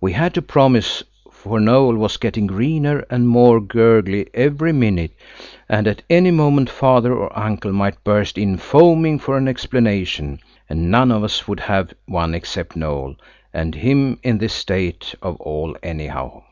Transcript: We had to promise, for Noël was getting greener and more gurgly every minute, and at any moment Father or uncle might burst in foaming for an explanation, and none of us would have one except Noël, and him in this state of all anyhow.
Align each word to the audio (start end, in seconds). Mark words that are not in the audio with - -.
We 0.00 0.14
had 0.14 0.32
to 0.36 0.40
promise, 0.40 1.02
for 1.30 1.60
Noël 1.60 1.98
was 1.98 2.16
getting 2.16 2.46
greener 2.46 3.00
and 3.10 3.28
more 3.28 3.60
gurgly 3.60 4.26
every 4.32 4.72
minute, 4.72 5.12
and 5.68 5.86
at 5.86 6.00
any 6.08 6.30
moment 6.30 6.70
Father 6.70 7.12
or 7.14 7.38
uncle 7.38 7.70
might 7.70 8.02
burst 8.04 8.38
in 8.38 8.56
foaming 8.56 9.18
for 9.18 9.36
an 9.36 9.46
explanation, 9.46 10.40
and 10.70 10.90
none 10.90 11.12
of 11.12 11.22
us 11.22 11.46
would 11.46 11.60
have 11.60 11.92
one 12.06 12.32
except 12.34 12.74
Noël, 12.74 13.16
and 13.52 13.74
him 13.74 14.18
in 14.22 14.38
this 14.38 14.54
state 14.54 15.14
of 15.20 15.36
all 15.42 15.76
anyhow. 15.82 16.42